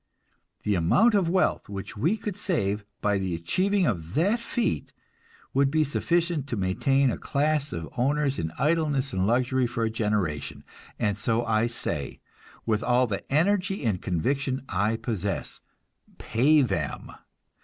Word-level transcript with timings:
The 0.63 0.73
amount 0.73 1.13
of 1.13 1.29
wealth 1.29 1.69
which 1.69 1.95
we 1.95 2.17
could 2.17 2.35
save 2.35 2.83
by 3.01 3.19
the 3.19 3.35
achieving 3.35 3.85
of 3.85 4.15
that 4.15 4.39
feat 4.39 4.91
would 5.53 5.69
be 5.69 5.83
sufficient 5.83 6.47
to 6.47 6.55
maintain 6.57 7.11
a 7.11 7.19
class 7.19 7.71
of 7.71 7.87
owners 7.95 8.39
in 8.39 8.51
idleness 8.57 9.13
and 9.13 9.27
luxury 9.27 9.67
for 9.67 9.83
a 9.83 9.91
generation; 9.91 10.63
and 10.97 11.19
so 11.19 11.45
I 11.45 11.67
say, 11.67 12.19
with 12.65 12.81
all 12.81 13.05
the 13.05 13.31
energy 13.31 13.85
and 13.85 14.01
conviction 14.01 14.65
I 14.69 14.95
possess, 14.95 15.59
pay 16.17 16.63
them! 16.63 17.11